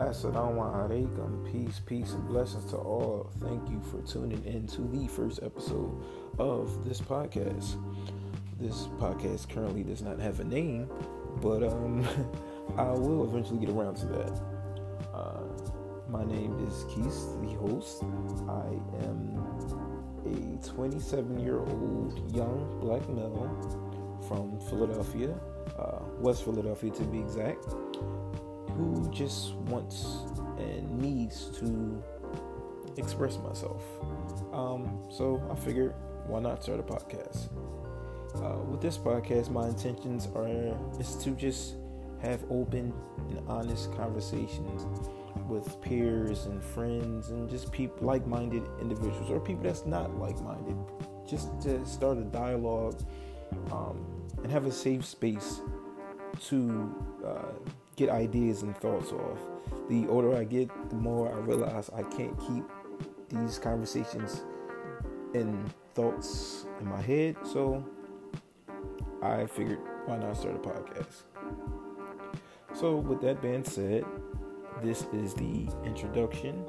Assalamu 0.00 0.62
alaikum. 0.72 1.50
Peace, 1.50 1.80
peace, 1.84 2.12
and 2.12 2.28
blessings 2.28 2.70
to 2.70 2.76
all. 2.76 3.30
Thank 3.40 3.68
you 3.68 3.80
for 3.90 4.00
tuning 4.02 4.44
in 4.44 4.66
to 4.68 4.82
the 4.82 5.08
first 5.08 5.40
episode 5.42 6.00
of 6.38 6.84
this 6.84 7.00
podcast. 7.00 7.76
This 8.60 8.86
podcast 8.98 9.48
currently 9.48 9.82
does 9.82 10.00
not 10.00 10.20
have 10.20 10.38
a 10.38 10.44
name, 10.44 10.88
but 11.42 11.64
um, 11.64 12.06
I 12.78 12.90
will 12.90 13.24
eventually 13.24 13.58
get 13.58 13.70
around 13.70 13.96
to 13.96 14.06
that. 14.06 14.40
Uh, 15.12 15.42
my 16.08 16.24
name 16.24 16.64
is 16.68 16.84
Keith, 16.84 17.20
the 17.42 17.54
host. 17.58 18.04
I 18.48 18.68
am 19.06 19.42
a 20.24 20.66
27 20.66 21.40
year 21.40 21.58
old 21.58 22.32
young 22.34 22.78
black 22.80 23.08
male 23.08 23.89
from 24.30 24.60
Philadelphia, 24.60 25.34
uh, 25.76 25.98
West 26.20 26.44
Philadelphia 26.44 26.92
to 26.92 27.02
be 27.02 27.18
exact 27.18 27.64
who 28.76 29.10
just 29.10 29.56
wants 29.66 30.18
and 30.56 30.88
needs 31.00 31.50
to 31.58 32.00
express 32.96 33.38
myself. 33.38 33.82
Um, 34.52 35.02
so 35.10 35.42
I 35.50 35.56
figured, 35.56 35.94
why 36.28 36.38
not 36.38 36.62
start 36.62 36.78
a 36.78 36.84
podcast? 36.84 37.48
Uh, 38.36 38.62
with 38.70 38.80
this 38.80 38.96
podcast, 38.96 39.50
my 39.50 39.66
intentions 39.66 40.28
are 40.36 40.46
is 41.00 41.16
to 41.24 41.30
just 41.30 41.74
have 42.22 42.44
open 42.50 42.94
and 43.30 43.40
honest 43.48 43.92
conversations 43.96 44.86
with 45.48 45.80
peers 45.80 46.46
and 46.46 46.62
friends 46.62 47.30
and 47.30 47.50
just 47.50 47.72
people 47.72 48.06
like-minded 48.06 48.62
individuals 48.80 49.28
or 49.28 49.40
people 49.40 49.64
that's 49.64 49.86
not 49.86 50.16
like-minded 50.18 50.76
just 51.28 51.60
to 51.62 51.84
start 51.84 52.18
a 52.18 52.24
dialogue 52.24 53.02
and 54.50 54.64
have 54.64 54.66
a 54.66 54.74
safe 54.74 55.04
space 55.04 55.60
to 56.48 56.92
uh, 57.24 57.52
get 57.94 58.10
ideas 58.10 58.62
and 58.62 58.76
thoughts 58.78 59.12
off. 59.12 59.38
The 59.88 60.08
older 60.08 60.36
I 60.36 60.42
get, 60.44 60.68
the 60.90 60.96
more 60.96 61.32
I 61.32 61.38
realize 61.38 61.88
I 61.94 62.02
can't 62.02 62.36
keep 62.40 62.64
these 63.28 63.60
conversations 63.60 64.42
and 65.34 65.72
thoughts 65.94 66.66
in 66.80 66.88
my 66.88 67.00
head. 67.00 67.36
So 67.44 67.84
I 69.22 69.46
figured, 69.46 69.78
why 70.06 70.18
not 70.18 70.36
start 70.36 70.56
a 70.56 70.58
podcast? 70.58 71.22
So, 72.74 72.96
with 72.96 73.20
that 73.22 73.42
being 73.42 73.64
said, 73.64 74.04
this 74.82 75.06
is 75.12 75.34
the 75.34 75.68
introduction. 75.84 76.64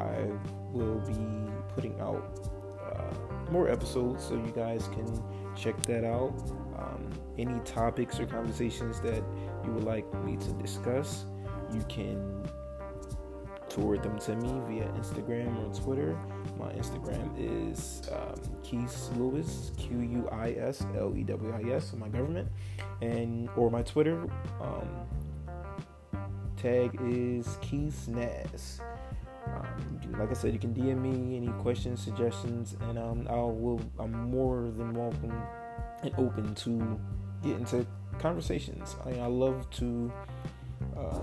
I 0.00 0.30
will 0.70 1.00
be 1.00 1.50
putting 1.74 1.98
out 2.00 2.57
more 3.50 3.68
episodes 3.68 4.24
so 4.24 4.34
you 4.34 4.52
guys 4.54 4.88
can 4.88 5.22
check 5.56 5.80
that 5.82 6.04
out. 6.04 6.34
Um, 6.78 7.10
any 7.38 7.58
topics 7.60 8.20
or 8.20 8.26
conversations 8.26 9.00
that 9.00 9.22
you 9.64 9.72
would 9.72 9.84
like 9.84 10.12
me 10.24 10.36
to 10.36 10.52
discuss, 10.54 11.24
you 11.72 11.82
can 11.88 12.48
forward 13.70 14.02
them 14.02 14.18
to 14.18 14.34
me 14.36 14.60
via 14.66 14.88
Instagram 14.92 15.56
or 15.58 15.74
Twitter. 15.74 16.18
My 16.58 16.72
Instagram 16.72 17.30
is 17.38 18.02
um, 18.12 18.40
Keith 18.62 19.10
Lewis, 19.16 19.72
Q 19.76 20.00
U 20.00 20.28
I 20.32 20.52
S 20.52 20.84
L 20.96 21.14
E 21.16 21.22
W 21.24 21.52
I 21.52 21.74
S, 21.74 21.92
my 21.94 22.08
government, 22.08 22.48
and 23.00 23.48
or 23.56 23.70
my 23.70 23.82
Twitter 23.82 24.28
um, 24.60 24.88
tag 26.56 26.98
is 27.04 27.58
Keith 27.60 28.08
Nas. 28.08 28.80
Like 30.18 30.30
I 30.30 30.34
said, 30.34 30.52
you 30.52 30.58
can 30.58 30.74
DM 30.74 31.00
me 31.00 31.36
any 31.36 31.48
questions, 31.62 32.02
suggestions, 32.02 32.76
and 32.88 32.98
um, 32.98 33.26
I 33.30 33.36
will. 33.36 33.80
I'm 33.98 34.30
more 34.30 34.62
than 34.62 34.92
welcome 34.92 35.32
and 36.02 36.12
open 36.18 36.54
to 36.56 37.00
get 37.42 37.56
into 37.56 37.86
conversations. 38.18 38.96
I, 39.04 39.10
I 39.20 39.26
love 39.26 39.70
to 39.70 40.12
uh, 40.96 41.20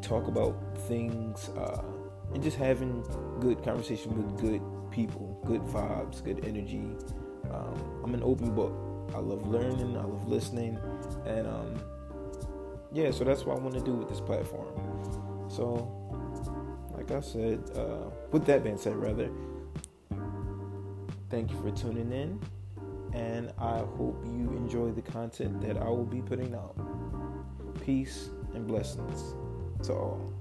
talk 0.00 0.26
about 0.26 0.56
things 0.88 1.50
uh, 1.50 1.82
and 2.34 2.42
just 2.42 2.56
having 2.56 3.04
good 3.40 3.62
conversation 3.62 4.16
with 4.16 4.40
good 4.40 4.62
people, 4.90 5.40
good 5.46 5.62
vibes, 5.62 6.22
good 6.24 6.44
energy. 6.44 6.84
Um, 7.52 8.00
I'm 8.04 8.14
an 8.14 8.22
open 8.22 8.54
book. 8.54 8.74
I 9.14 9.18
love 9.18 9.46
learning. 9.46 9.96
I 9.96 10.02
love 10.02 10.26
listening, 10.26 10.78
and 11.26 11.46
um, 11.46 11.74
yeah, 12.92 13.10
so 13.10 13.24
that's 13.24 13.44
what 13.44 13.58
I 13.58 13.60
want 13.60 13.74
to 13.74 13.80
do 13.80 13.92
with 13.92 14.08
this 14.08 14.20
platform. 14.20 14.68
So, 15.48 16.02
I 17.12 17.20
said, 17.20 17.62
uh, 17.76 18.10
with 18.30 18.44
that 18.46 18.64
being 18.64 18.78
said, 18.78 18.96
rather, 18.96 19.30
thank 21.30 21.50
you 21.50 21.60
for 21.60 21.70
tuning 21.70 22.12
in 22.12 22.40
and 23.14 23.52
I 23.58 23.78
hope 23.78 24.24
you 24.24 24.50
enjoy 24.56 24.90
the 24.90 25.02
content 25.02 25.60
that 25.62 25.76
I 25.76 25.88
will 25.88 26.06
be 26.06 26.22
putting 26.22 26.54
out. 26.54 26.76
Peace 27.84 28.30
and 28.54 28.66
blessings 28.66 29.34
to 29.84 29.92
all. 29.92 30.32